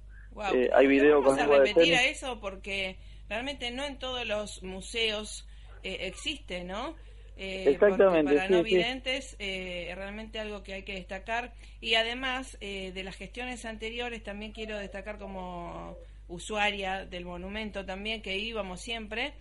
Eh, 0.53 0.69
hay 0.73 0.87
video 0.87 1.21
con 1.21 1.39
a 1.39 1.45
repetir 1.45 1.95
a 1.95 2.05
eso 2.05 2.39
porque 2.39 2.97
realmente 3.27 3.71
no 3.71 3.85
en 3.85 3.99
todos 3.99 4.25
los 4.25 4.63
museos 4.63 5.47
eh, 5.83 5.97
existe, 6.01 6.63
¿no? 6.63 6.95
Eh, 7.39 7.69
Exactamente. 7.69 8.35
Para 8.35 8.49
no 8.49 8.63
videntes, 8.63 9.37
eh, 9.39 9.93
realmente 9.95 10.39
algo 10.39 10.61
que 10.61 10.73
hay 10.73 10.83
que 10.83 10.95
destacar. 10.95 11.53
Y 11.79 11.95
además 11.95 12.57
eh, 12.59 12.91
de 12.93 13.03
las 13.03 13.15
gestiones 13.15 13.63
anteriores, 13.63 14.21
también 14.23 14.51
quiero 14.51 14.77
destacar 14.77 15.17
como 15.17 15.97
usuaria 16.27 17.05
del 17.05 17.23
monumento 17.23 17.85
también, 17.85 18.21
que 18.21 18.37
íbamos 18.37 18.81
siempre, 18.81 19.33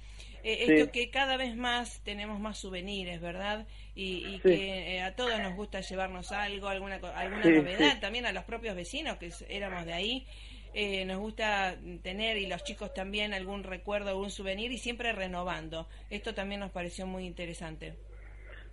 eh, 0.45 0.65
esto 0.69 0.93
que 0.93 1.11
cada 1.11 1.37
vez 1.37 1.57
más 1.57 2.01
tenemos 2.05 2.39
más 2.39 2.59
souvenirs, 2.59 3.21
¿verdad? 3.21 3.67
Y, 3.97 4.39
que 4.39 5.03
a 5.03 5.17
todos 5.17 5.39
nos 5.41 5.57
gusta 5.57 5.81
llevarnos 5.81 6.31
algo, 6.31 6.69
alguna, 6.69 7.01
alguna 7.17 7.45
novedad, 7.45 8.01
también 8.01 8.27
a 8.27 8.33
los 8.33 8.45
propios 8.45 8.77
vecinos 8.77 9.19
que 9.19 9.33
éramos 9.49 9.85
de 9.85 9.93
ahí. 9.93 10.27
Eh, 10.75 11.05
nos 11.05 11.19
gusta 11.19 11.75
tener 12.03 12.37
y 12.37 12.47
los 12.47 12.63
chicos 12.65 12.93
también 12.95 13.33
algún 13.33 13.65
recuerdo, 13.65 14.11
algún 14.11 14.31
souvenir 14.31 14.71
y 14.73 14.79
siempre 14.79 15.13
renovando. 15.13 15.87
Esto 16.11 16.35
también 16.35 16.61
nos 16.61 16.71
pareció 16.71 17.07
muy 17.07 17.27
interesante. 17.27 17.95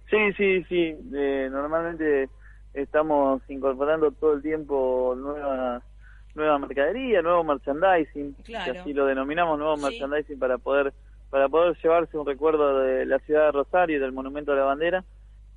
Sí, 0.09 0.33
sí, 0.37 0.63
sí. 0.65 0.95
Eh, 1.13 1.49
normalmente 1.51 2.29
estamos 2.73 3.41
incorporando 3.49 4.11
todo 4.11 4.33
el 4.33 4.41
tiempo 4.41 5.15
nueva 5.17 5.81
nueva 6.35 6.59
mercadería, 6.59 7.21
nuevo 7.21 7.45
merchandising, 7.45 8.35
así 8.57 8.93
lo 8.93 9.05
denominamos 9.05 9.57
nuevo 9.57 9.77
merchandising 9.77 10.37
para 10.37 10.57
poder 10.57 10.93
para 11.29 11.47
poder 11.47 11.77
llevarse 11.81 12.17
un 12.17 12.25
recuerdo 12.25 12.79
de 12.79 13.05
la 13.05 13.19
ciudad 13.19 13.45
de 13.45 13.51
Rosario 13.53 13.97
y 13.97 13.99
del 13.99 14.11
monumento 14.11 14.51
a 14.51 14.55
la 14.55 14.63
bandera 14.63 15.03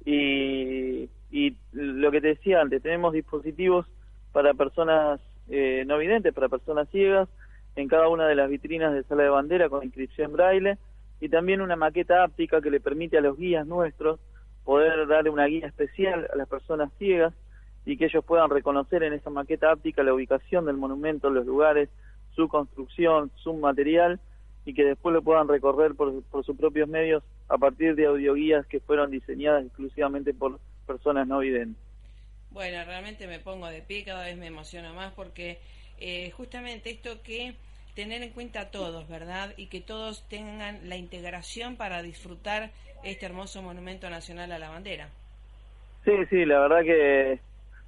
y, 0.05 1.09
y 1.31 1.57
lo 1.73 2.11
que 2.11 2.21
te 2.21 2.29
decía 2.29 2.61
antes, 2.61 2.83
tenemos 2.83 3.13
dispositivos 3.13 3.87
para 4.33 4.55
personas 4.55 5.21
eh, 5.49 5.85
no 5.87 5.99
videntes 5.99 6.35
para 6.35 6.49
personas 6.49 6.89
ciegas 6.91 7.29
en 7.77 7.89
cada 7.89 8.09
una 8.09 8.27
de 8.27 8.35
las 8.35 8.51
vitrinas 8.51 8.93
de 8.93 9.05
sala 9.05 9.23
de 9.23 9.31
bandera 9.31 9.69
con 9.69 9.85
inscripción 9.85 10.33
braille 10.33 10.79
y 11.21 11.29
también 11.29 11.61
una 11.61 11.77
maqueta 11.77 12.25
áptica 12.25 12.61
que 12.61 12.71
le 12.71 12.81
permite 12.81 13.19
a 13.19 13.21
los 13.21 13.37
guías 13.37 13.67
nuestros 13.67 14.21
poder 14.65 15.07
darle 15.07 15.31
una 15.31 15.47
guía 15.47 15.67
especial 15.67 16.29
a 16.33 16.37
las 16.37 16.49
personas 16.49 16.93
ciegas 16.99 17.33
y 17.87 17.97
que 17.97 18.05
ellos 18.05 18.25
puedan 18.25 18.51
reconocer 18.51 19.03
en 19.03 19.15
esa 19.15 19.31
maqueta 19.31 19.73
áptica 19.73 20.03
la 20.03 20.13
ubicación 20.13 20.67
del 20.67 20.77
monumento, 20.77 21.31
los 21.31 21.47
lugares, 21.47 21.89
su 22.37 22.49
construcción, 22.49 23.31
su 23.37 23.55
material 23.55 24.21
y 24.67 24.75
que 24.75 24.85
después 24.85 25.15
lo 25.15 25.23
puedan 25.23 25.49
recorrer 25.49 25.95
por, 25.95 26.23
por 26.25 26.45
sus 26.45 26.57
propios 26.57 26.89
medios 26.89 27.23
a 27.49 27.57
partir 27.57 27.95
de 27.95 28.07
audioguías 28.07 28.67
que 28.67 28.81
fueron 28.81 29.11
diseñadas 29.11 29.65
exclusivamente 29.65 30.35
por 30.35 30.59
personas 30.87 31.27
no 31.27 31.39
videntes. 31.39 31.88
Bueno, 32.51 32.85
realmente 32.85 33.27
me 33.27 33.39
pongo 33.39 33.67
de 33.69 33.83
pie, 33.83 34.05
cada 34.05 34.25
vez 34.25 34.37
me 34.37 34.47
emociona 34.47 34.93
más 34.93 35.13
porque 35.13 35.59
eh, 36.01 36.31
justamente 36.31 36.91
esto 36.91 37.23
que 37.23 37.55
tener 37.95 38.23
en 38.23 38.31
cuenta 38.31 38.61
a 38.61 38.71
todos, 38.71 39.09
¿verdad? 39.09 39.55
Y 39.57 39.67
que 39.67 39.81
todos 39.81 40.29
tengan 40.29 40.89
la 40.89 40.97
integración 40.97 41.77
para 41.77 42.03
disfrutar 42.03 42.71
este 43.03 43.27
hermoso 43.27 43.63
monumento 43.63 44.09
nacional 44.09 44.53
a 44.53 44.59
la 44.59 44.71
bandera. 44.71 45.09
Sí, 46.05 46.13
sí, 46.31 46.45
la 46.45 46.61
verdad 46.61 46.83
que 46.83 47.41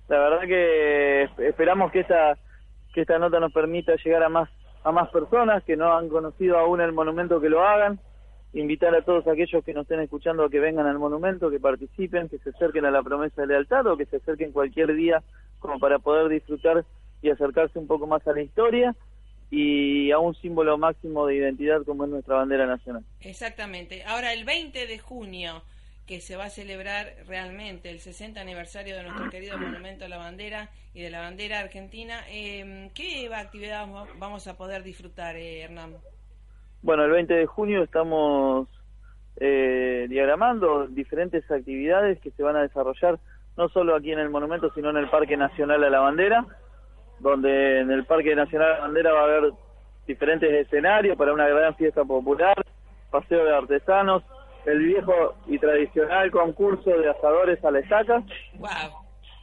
la 0.09 0.19
verdad 0.19 0.41
que 0.47 1.47
esperamos 1.47 1.93
que 1.93 2.01
esta 2.01 2.37
que 2.93 3.03
esta 3.03 3.19
nota 3.19 3.39
nos 3.39 3.53
permita 3.53 3.95
llegar 4.05 4.25
a 4.25 4.29
más 4.29 4.51
a 4.83 4.91
más 4.91 5.09
personas 5.11 5.63
que 5.65 5.77
no 5.77 5.97
han 5.97 6.09
conocido 6.09 6.59
aún 6.59 6.81
el 6.81 6.93
monumento 6.93 7.41
que 7.41 7.49
lo 7.49 7.65
hagan 7.65 8.01
invitar 8.53 8.95
a 8.95 9.03
todos 9.03 9.27
aquellos 9.27 9.65
que 9.65 9.73
nos 9.73 9.83
estén 9.83 10.01
escuchando 10.01 10.45
a 10.45 10.51
que 10.51 10.59
vengan 10.59 10.87
al 10.87 10.99
monumento, 10.99 11.51
que 11.51 11.61
participen, 11.61 12.29
que 12.29 12.39
se 12.39 12.51
acerquen 12.51 12.85
a 12.85 12.91
la 12.91 13.03
promesa 13.03 13.43
de 13.43 13.49
lealtad 13.49 13.87
o 13.87 13.97
que 13.97 14.07
se 14.07 14.17
acerquen 14.17 14.53
cualquier 14.53 14.95
día 14.95 15.23
como 15.59 15.79
para 15.79 15.99
poder 15.99 16.29
disfrutar 16.29 16.85
y 17.23 17.31
acercarse 17.31 17.79
un 17.79 17.87
poco 17.87 18.07
más 18.07 18.27
a 18.27 18.33
la 18.33 18.43
historia 18.43 18.95
y 19.51 20.11
a 20.11 20.19
un 20.19 20.35
símbolo 20.35 20.79
máximo 20.79 21.27
de 21.27 21.37
identidad 21.37 21.85
como 21.85 22.05
es 22.05 22.11
nuestra 22.11 22.37
bandera 22.37 22.67
nacional. 22.67 23.05
Exactamente. 23.21 24.05
Ahora, 24.05 24.33
el 24.33 24.45
20 24.45 24.87
de 24.87 24.99
junio, 24.99 25.63
que 26.07 26.21
se 26.21 26.37
va 26.37 26.47
a 26.47 26.51
celebrar 26.51 27.15
realmente 27.27 27.91
el 27.91 28.01
60 28.01 28.41
aniversario 28.41 28.97
de 28.97 29.03
nuestro 29.05 29.31
querido 29.31 29.59
monumento 29.59 30.05
a 30.05 30.09
la 30.09 30.19
bandera 30.19 30.71
y 30.95 31.03
de 31.03 31.11
la 31.11 31.21
bandera 31.21 31.61
argentina, 31.61 32.25
eh, 32.29 32.91
¿qué 32.95 33.29
actividad 33.33 33.87
vamos 34.19 34.47
a 34.47 34.57
poder 34.57 34.83
disfrutar, 34.83 35.37
eh, 35.37 35.63
Hernán? 35.63 35.97
Bueno, 36.83 37.05
el 37.05 37.11
20 37.11 37.35
de 37.35 37.47
junio 37.47 37.83
estamos 37.83 38.69
eh, 39.37 40.07
diagramando 40.09 40.87
diferentes 40.87 41.49
actividades 41.51 42.19
que 42.21 42.31
se 42.31 42.43
van 42.43 42.57
a 42.57 42.63
desarrollar 42.63 43.19
no 43.57 43.69
solo 43.69 43.95
aquí 43.95 44.13
en 44.13 44.19
el 44.19 44.31
monumento, 44.31 44.73
sino 44.75 44.91
en 44.91 44.97
el 44.97 45.11
Parque 45.11 45.37
Nacional 45.37 45.85
a 45.85 45.91
la 45.91 46.01
Bandera, 46.01 46.47
donde 47.19 47.81
en 47.81 47.91
el 47.91 48.07
Parque 48.07 48.35
Nacional 48.35 48.69
a 48.69 48.75
la 48.75 48.81
Bandera 48.81 49.13
va 49.13 49.21
a 49.21 49.25
haber 49.25 49.53
diferentes 50.07 50.51
escenarios 50.51 51.17
para 51.17 51.35
una 51.35 51.47
gran 51.49 51.75
fiesta 51.77 52.05
popular, 52.05 52.55
paseo 53.11 53.45
de 53.45 53.55
artesanos, 53.55 54.23
el 54.65 54.79
viejo 54.79 55.35
y 55.47 55.59
tradicional 55.59 56.31
concurso 56.31 56.91
de 56.91 57.11
asadores 57.11 57.63
a 57.65 57.71
la 57.71 57.81
estaca. 57.81 58.23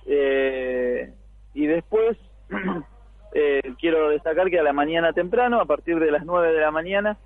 Eh, 0.05 1.13
y 1.53 1.67
después 1.67 2.17
eh, 3.33 3.61
quiero 3.79 4.09
destacar 4.09 4.49
que 4.49 4.59
a 4.59 4.63
la 4.63 4.73
mañana 4.73 5.13
temprano, 5.13 5.59
a 5.59 5.65
partir 5.65 5.99
de 5.99 6.11
las 6.11 6.25
9 6.25 6.53
de 6.53 6.61
la 6.61 6.71
mañana, 6.71 7.17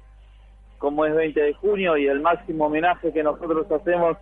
como 0.82 1.06
es 1.06 1.14
20 1.14 1.40
de 1.40 1.54
junio 1.54 1.96
y 1.96 2.08
el 2.08 2.22
máximo 2.22 2.66
homenaje 2.66 3.14
que 3.14 3.22
nosotros 3.22 3.72
hacemos 3.72 4.18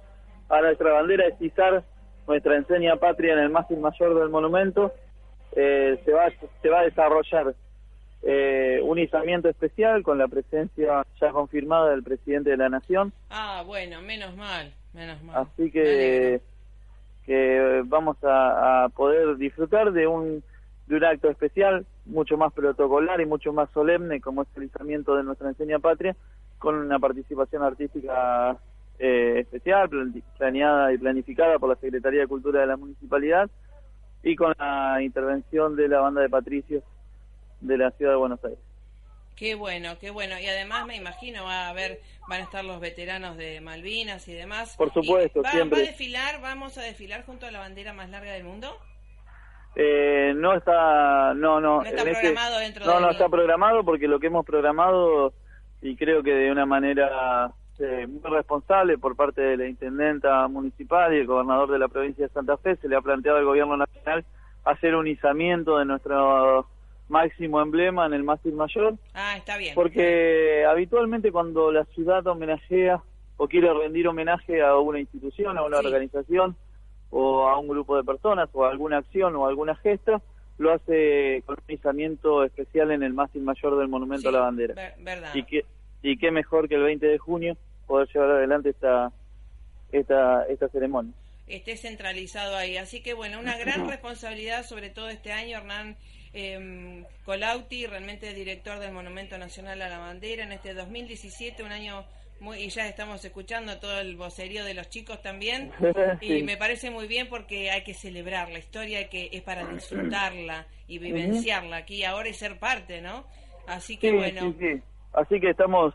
a 0.50 0.60
nuestra 0.60 0.92
bandera 0.92 1.26
es 1.26 1.42
izar 1.42 1.86
nuestra 2.28 2.58
enseña 2.58 2.98
patria 2.98 3.34
en 3.34 3.40
el 3.40 3.50
mástil 3.50 3.80
mayor 3.80 4.20
del 4.20 4.28
monumento, 4.28 4.94
eh, 5.56 6.00
se, 6.04 6.12
va, 6.12 6.28
se 6.62 6.70
va 6.70 6.82
a 6.82 6.84
desarrollar 6.84 7.56
eh, 8.24 8.82
un 8.84 9.00
izamiento 9.00 9.48
especial 9.48 10.04
con 10.04 10.18
la 10.18 10.28
presencia 10.28 11.06
ya 11.22 11.32
confirmada 11.32 11.92
del 11.92 12.04
presidente 12.04 12.50
de 12.50 12.58
la 12.58 12.68
Nación. 12.68 13.14
Ah, 13.30 13.64
bueno, 13.66 14.02
menos 14.02 14.36
mal, 14.36 14.74
menos 14.94 15.24
mal. 15.24 15.48
Así 15.48 15.72
que, 15.72 16.42
que 17.26 17.82
vamos 17.86 18.18
a, 18.24 18.90
poder 18.98 19.38
disfrutar 19.38 19.94
de 19.94 20.08
un, 20.08 20.44
de 20.88 20.96
un 20.98 21.06
acto 21.06 21.30
especial, 21.30 21.86
mucho 22.06 22.36
más 22.36 22.52
protocolar 22.52 23.22
y 23.22 23.26
mucho 23.26 23.54
más 23.54 23.70
solemne 23.72 24.20
como 24.20 24.42
es 24.42 24.50
el 24.58 24.64
izamiento 24.64 25.16
de 25.16 25.24
nuestra 25.24 25.48
enseña 25.48 25.80
patria, 25.80 26.18
con 26.60 26.76
una 26.76 27.00
participación 27.00 27.64
artística 27.64 28.58
eh, 29.00 29.40
especial, 29.40 29.90
planeada 30.38 30.94
y 30.94 30.98
planificada 30.98 31.58
por 31.58 31.70
la 31.70 31.76
Secretaría 31.76 32.22
de 32.22 32.28
Cultura 32.28 32.62
de 32.62 32.68
la 32.68 32.78
Municipalidad 32.78 33.50
y 34.22 34.36
con 34.36 34.54
la 34.60 35.02
intervención 35.02 35.76
de 35.76 35.88
la 35.88 36.02
banda 36.02 36.22
de 36.22 36.30
Patricios 36.30 36.84
de 37.62 37.78
la 37.78 37.92
Ciudad 37.92 38.12
de 38.12 38.18
Buenos 38.18 38.44
Aires. 38.44 38.60
Qué 39.38 39.56
bueno, 39.56 39.98
qué 40.00 40.10
bueno. 40.10 40.38
Y 40.38 40.46
además 40.48 40.86
me 40.86 40.98
imagino 40.98 41.46
va 41.46 41.68
a 41.68 41.70
haber, 41.70 42.02
van 42.28 42.42
a 42.42 42.44
estar 42.44 42.66
los 42.66 42.82
veteranos 42.82 43.38
de 43.38 43.62
Malvinas 43.62 44.28
y 44.28 44.34
demás. 44.34 44.76
Por 44.76 44.92
supuesto, 44.92 45.42
siempre. 45.46 45.80
¿Va 45.80 45.86
a 45.86 45.88
desfilar, 45.88 46.42
vamos 46.42 46.78
a 46.78 46.82
desfilar 46.82 47.26
junto 47.26 47.46
a 47.46 47.52
la 47.52 47.60
bandera 47.60 47.94
más 47.94 48.10
larga 48.10 48.34
del 48.34 48.44
mundo? 48.44 48.78
Eh, 49.76 50.34
no 50.36 50.56
está, 50.56 51.34
no, 51.36 51.62
no. 51.62 51.82
No 51.82 51.84
está 51.84 52.04
programado 52.04 52.60
dentro 52.60 52.86
No, 52.86 53.00
no 53.00 53.12
está 53.12 53.30
programado 53.30 53.86
porque 53.86 54.10
lo 54.10 54.20
que 54.20 54.28
hemos 54.28 54.46
programado 54.46 55.34
y 55.82 55.96
creo 55.96 56.24
que 56.24 56.34
de 56.34 56.52
una 56.52 56.66
manera 56.66 57.52
eh, 57.80 58.08
muy 58.08 58.32
responsable 58.32 58.98
por 58.98 59.16
parte 59.16 59.42
de 59.42 59.58
la 59.58 59.68
intendenta 59.68 60.48
municipal 60.48 61.14
y 61.14 61.20
el 61.20 61.28
gobernador 61.28 61.72
de 61.72 61.80
la 61.80 61.88
provincia 61.88 62.28
de 62.28 62.34
Santa 62.34 62.58
Fe 62.58 62.76
se 62.76 62.90
le 62.90 62.96
ha 62.96 63.02
planteado 63.02 63.38
al 63.38 63.46
gobierno 63.46 63.78
nacional 63.78 64.26
hacer 64.66 64.96
un 64.96 65.08
izamiento 65.08 65.78
de 65.78 65.86
nuestro 65.86 66.68
máximo 67.08 67.62
emblema 67.62 68.06
en 68.06 68.14
el 68.14 68.24
mástil 68.24 68.54
mayor. 68.54 68.96
Ah, 69.14 69.36
está 69.38 69.58
bien. 69.58 69.74
Porque 69.76 70.66
habitualmente 70.70 71.32
cuando 71.32 71.72
la 71.72 71.86
ciudad 71.86 72.26
homenajea 72.28 73.02
o 73.38 73.48
quiere 73.48 73.74
rendir 73.74 74.08
homenaje 74.08 74.62
a 74.62 74.78
una 74.78 75.00
institución, 75.00 75.58
a 75.58 75.64
una 75.64 75.78
organización 75.78 76.56
o 77.10 77.48
a 77.48 77.58
un 77.58 77.68
grupo 77.70 77.96
de 77.96 78.04
personas 78.04 78.50
o 78.54 78.66
a 78.66 78.70
alguna 78.70 78.98
acción 78.98 79.36
o 79.36 79.48
alguna 79.48 79.76
gesta, 79.76 80.22
lo 80.60 80.74
hace 80.74 81.42
con 81.46 81.58
un 81.68 81.74
izamiento 81.74 82.44
especial 82.44 82.92
en 82.92 83.02
el 83.02 83.14
mástil 83.14 83.42
mayor 83.42 83.80
del 83.80 83.88
Monumento 83.88 84.30
a 84.30 84.32
la 84.32 84.42
Bandera. 84.42 84.94
verdad. 85.00 85.34
Y, 85.34 85.44
que, 85.44 85.66
y 86.04 86.18
qué 86.18 86.32
mejor 86.32 86.70
que 86.70 86.76
el 86.76 86.84
20 86.84 87.08
de 87.08 87.18
junio 87.18 87.58
poder 87.88 88.08
llevar 88.14 88.32
adelante 88.32 88.70
esta, 88.70 89.12
esta, 89.92 90.44
esta 90.44 90.70
ceremonia 90.70 91.14
esté 91.48 91.78
centralizado 91.78 92.56
ahí. 92.56 92.78
Así 92.78 93.02
que 93.02 93.14
bueno, 93.16 93.40
una 93.40 93.58
gran 93.58 93.90
responsabilidad 93.90 94.64
sobre 94.66 94.92
todo 94.92 95.10
este 95.10 95.32
año, 95.32 95.58
Hernán 95.58 95.98
eh, 96.34 97.04
Colauti, 97.26 97.88
realmente 97.88 98.34
director 98.34 98.80
del 98.80 98.92
Monumento 98.92 99.38
Nacional 99.38 99.82
a 99.82 99.90
la 99.90 99.98
Bandera 99.98 100.44
en 100.44 100.52
este 100.52 100.74
2017, 100.74 101.64
un 101.64 101.72
año 101.72 102.06
muy, 102.42 102.60
y 102.60 102.70
ya 102.70 102.88
estamos 102.88 103.24
escuchando 103.24 103.80
todo 103.80 104.00
el 104.00 104.16
vocerío 104.16 104.64
de 104.64 104.74
los 104.74 104.90
chicos 104.90 105.22
también, 105.22 105.72
y 106.22 106.44
me 106.44 106.58
parece 106.58 106.92
muy 106.92 107.08
bien 107.08 107.28
porque 107.30 107.72
hay 107.72 107.84
que 107.84 107.94
celebrar 107.94 108.50
la 108.50 108.60
historia, 108.60 109.10
que 109.10 109.30
es 109.32 109.42
para 109.42 109.66
disfrutarla 109.66 110.66
y 110.88 111.00
vivenciarla 111.00 111.78
aquí 111.78 112.04
ahora 112.04 112.30
y 112.30 112.34
ser 112.34 112.60
parte, 112.60 113.02
¿no? 113.02 113.26
Así 113.68 113.98
que 113.98 114.12
bueno. 114.12 114.54
Así 115.14 115.40
que 115.40 115.50
estamos 115.50 115.94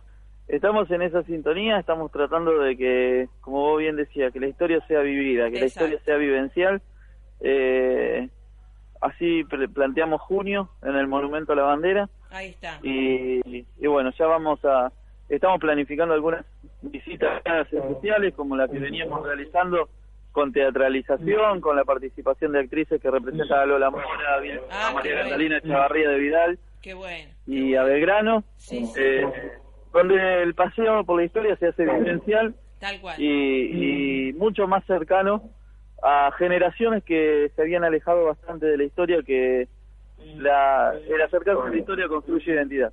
estamos 0.48 0.90
en 0.90 1.02
esa 1.02 1.22
sintonía, 1.24 1.78
estamos 1.78 2.10
tratando 2.12 2.58
de 2.58 2.76
que, 2.76 3.28
como 3.40 3.60
vos 3.60 3.78
bien 3.78 3.96
decías, 3.96 4.32
que 4.32 4.40
la 4.40 4.48
historia 4.48 4.84
sea 4.86 5.00
vivida, 5.00 5.50
que 5.50 5.60
la 5.60 5.66
historia 5.66 5.98
sea 6.04 6.16
vivencial. 6.16 6.82
Eh, 7.40 8.28
así 9.00 9.44
planteamos 9.44 10.20
junio 10.22 10.70
en 10.82 10.96
el 10.96 11.06
Monumento 11.06 11.52
a 11.52 11.56
la 11.56 11.62
Bandera. 11.62 12.08
Ahí 12.30 12.50
está. 12.50 12.78
Y, 12.82 13.86
bueno, 13.86 14.10
ya 14.18 14.26
vamos 14.26 14.64
a, 14.64 14.92
estamos 15.28 15.60
planificando 15.60 16.14
algunas 16.14 16.44
visitas 16.82 17.42
especiales 17.70 18.34
como 18.34 18.56
la 18.56 18.68
que 18.68 18.78
veníamos 18.78 19.24
realizando 19.24 19.88
con 20.32 20.52
teatralización, 20.52 21.60
con 21.60 21.76
la 21.76 21.84
participación 21.84 22.52
de 22.52 22.60
actrices 22.60 23.00
que 23.00 23.10
representan 23.10 23.60
a 23.60 23.66
Lola 23.66 23.90
Mora, 23.90 24.04
a 24.70 24.92
María 24.92 25.20
ah, 25.20 25.22
Catalina 25.22 25.60
Chavarría 25.60 26.10
de 26.10 26.18
Vidal 26.18 26.58
y 27.46 27.74
a 27.76 27.84
Belgrano, 27.84 28.42
eh, 28.70 29.26
donde 29.92 30.42
el 30.42 30.54
paseo 30.54 31.04
por 31.04 31.18
la 31.18 31.24
historia 31.24 31.56
se 31.56 31.68
hace 31.68 31.84
vivencial 31.84 32.54
y 33.16 34.32
mucho 34.36 34.66
más 34.66 34.84
cercano 34.86 35.42
a 36.02 36.32
generaciones 36.36 37.02
que 37.04 37.50
se 37.54 37.62
habían 37.62 37.84
alejado 37.84 38.24
bastante 38.26 38.66
de 38.66 38.76
la 38.76 38.84
historia, 38.84 39.22
que 39.22 39.68
la, 40.36 40.94
el 41.08 41.22
acercarse 41.22 41.62
a 41.62 41.70
la 41.70 41.76
historia 41.76 42.08
construye 42.08 42.52
identidad. 42.52 42.92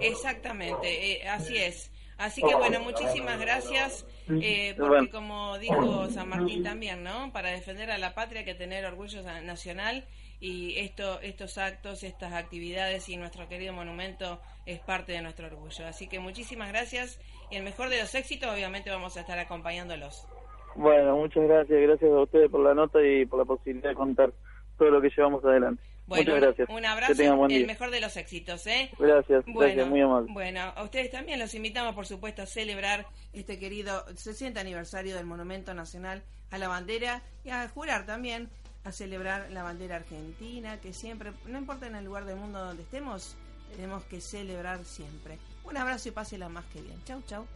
Exactamente, 0.00 1.12
eh, 1.12 1.28
así 1.28 1.56
es. 1.56 1.92
Así 2.18 2.40
que 2.42 2.54
bueno, 2.54 2.80
muchísimas 2.80 3.38
gracias, 3.38 4.06
eh, 4.28 4.74
porque 4.78 5.10
como 5.10 5.58
dijo 5.58 6.08
San 6.08 6.30
Martín 6.30 6.62
también, 6.62 7.02
¿no? 7.02 7.30
Para 7.30 7.50
defender 7.50 7.90
a 7.90 7.98
la 7.98 8.14
patria 8.14 8.40
hay 8.40 8.46
que 8.46 8.54
tener 8.54 8.86
orgullo 8.86 9.22
nacional 9.42 10.06
y 10.40 10.78
esto, 10.78 11.20
estos 11.20 11.58
actos, 11.58 12.02
estas 12.02 12.32
actividades 12.32 13.08
y 13.10 13.18
nuestro 13.18 13.48
querido 13.48 13.74
monumento 13.74 14.40
es 14.64 14.80
parte 14.80 15.12
de 15.12 15.20
nuestro 15.20 15.46
orgullo. 15.46 15.86
Así 15.86 16.08
que 16.08 16.18
muchísimas 16.18 16.68
gracias 16.68 17.20
y 17.50 17.56
el 17.56 17.64
mejor 17.64 17.90
de 17.90 18.00
los 18.00 18.14
éxitos, 18.14 18.50
obviamente 18.50 18.90
vamos 18.90 19.16
a 19.18 19.20
estar 19.20 19.38
acompañándolos. 19.38 20.26
Bueno, 20.74 21.16
muchas 21.16 21.44
gracias, 21.44 21.80
gracias 21.80 22.10
a 22.10 22.20
ustedes 22.22 22.50
por 22.50 22.60
la 22.60 22.72
nota 22.72 22.98
y 23.02 23.26
por 23.26 23.38
la 23.38 23.44
posibilidad 23.44 23.90
de 23.90 23.94
contar 23.94 24.32
todo 24.78 24.90
lo 24.90 25.02
que 25.02 25.10
llevamos 25.14 25.44
adelante. 25.44 25.82
Bueno, 26.06 26.34
muchas 26.34 26.40
gracias. 26.40 26.68
Un 26.68 26.84
abrazo, 26.84 27.22
el 27.48 27.66
mejor 27.66 27.90
de 27.90 28.00
los 28.00 28.16
éxitos, 28.16 28.66
¿eh? 28.66 28.90
Gracias, 28.98 29.44
gracias, 29.46 29.88
muy 29.88 30.00
amable. 30.00 30.32
Bueno, 30.32 30.60
a 30.74 30.82
ustedes 30.82 31.10
también 31.10 31.38
los 31.38 31.54
invitamos, 31.54 31.94
por 31.94 32.06
supuesto, 32.06 32.42
a 32.42 32.46
celebrar 32.46 33.06
este 33.32 33.58
querido 33.58 34.04
60 34.14 34.60
aniversario 34.60 35.16
del 35.16 35.26
Monumento 35.26 35.74
Nacional 35.74 36.22
a 36.50 36.58
la 36.58 36.68
Bandera 36.68 37.22
y 37.44 37.50
a 37.50 37.68
jurar 37.68 38.06
también 38.06 38.48
a 38.84 38.92
celebrar 38.92 39.50
la 39.50 39.64
bandera 39.64 39.96
argentina, 39.96 40.80
que 40.80 40.92
siempre, 40.92 41.32
no 41.46 41.58
importa 41.58 41.88
en 41.88 41.96
el 41.96 42.04
lugar 42.04 42.24
del 42.24 42.36
mundo 42.36 42.60
donde 42.64 42.84
estemos, 42.84 43.36
tenemos 43.74 44.04
que 44.04 44.20
celebrar 44.20 44.84
siempre. 44.84 45.38
Un 45.64 45.76
abrazo 45.76 46.08
y 46.08 46.12
pásela 46.12 46.48
más 46.48 46.64
que 46.66 46.80
bien. 46.80 47.02
Chau, 47.04 47.20
chau. 47.26 47.46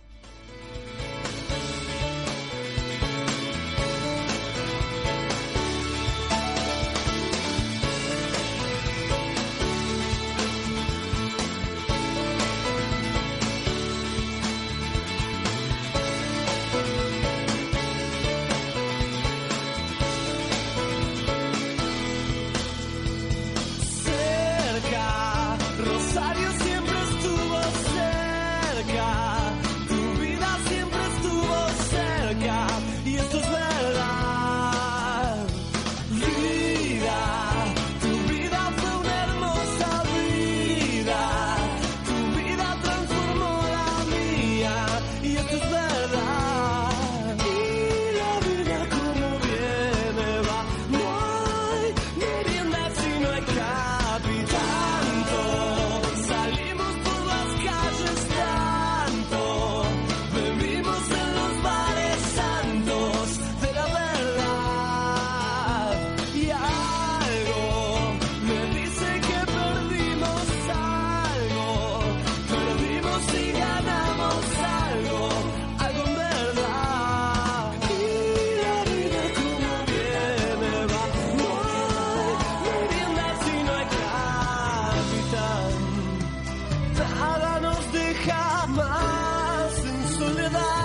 under 90.42 90.59
the 90.59 90.80